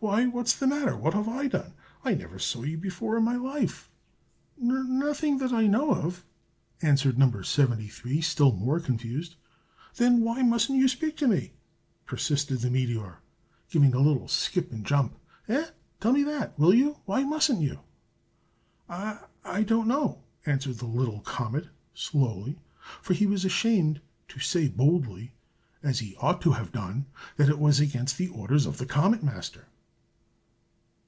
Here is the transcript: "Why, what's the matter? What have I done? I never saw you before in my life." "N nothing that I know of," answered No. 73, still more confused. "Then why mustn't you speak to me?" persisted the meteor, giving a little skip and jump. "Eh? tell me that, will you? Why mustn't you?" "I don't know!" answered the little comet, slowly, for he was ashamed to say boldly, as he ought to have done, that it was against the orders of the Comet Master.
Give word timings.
"Why, 0.00 0.26
what's 0.26 0.52
the 0.54 0.66
matter? 0.66 0.98
What 0.98 1.14
have 1.14 1.28
I 1.30 1.46
done? 1.48 1.72
I 2.04 2.12
never 2.12 2.38
saw 2.38 2.62
you 2.62 2.76
before 2.76 3.16
in 3.16 3.24
my 3.24 3.36
life." 3.36 3.88
"N 4.60 4.98
nothing 4.98 5.38
that 5.38 5.50
I 5.50 5.66
know 5.66 5.94
of," 5.94 6.26
answered 6.82 7.16
No. 7.18 7.40
73, 7.40 8.20
still 8.20 8.52
more 8.52 8.80
confused. 8.80 9.36
"Then 9.96 10.20
why 10.20 10.42
mustn't 10.42 10.78
you 10.78 10.88
speak 10.88 11.16
to 11.16 11.26
me?" 11.26 11.54
persisted 12.04 12.58
the 12.58 12.68
meteor, 12.68 13.20
giving 13.70 13.94
a 13.94 14.00
little 14.00 14.28
skip 14.28 14.70
and 14.72 14.84
jump. 14.84 15.16
"Eh? 15.48 15.68
tell 16.00 16.12
me 16.12 16.22
that, 16.24 16.58
will 16.58 16.74
you? 16.74 16.98
Why 17.06 17.24
mustn't 17.24 17.62
you?" 17.62 17.80
"I 18.90 19.62
don't 19.62 19.88
know!" 19.88 20.22
answered 20.44 20.80
the 20.80 20.86
little 20.86 21.20
comet, 21.20 21.68
slowly, 21.94 22.58
for 23.00 23.14
he 23.14 23.24
was 23.26 23.46
ashamed 23.46 24.02
to 24.28 24.38
say 24.38 24.68
boldly, 24.68 25.32
as 25.82 26.00
he 26.00 26.14
ought 26.16 26.42
to 26.42 26.52
have 26.52 26.72
done, 26.72 27.06
that 27.38 27.48
it 27.48 27.58
was 27.58 27.80
against 27.80 28.18
the 28.18 28.28
orders 28.28 28.66
of 28.66 28.76
the 28.76 28.84
Comet 28.84 29.22
Master. 29.24 29.68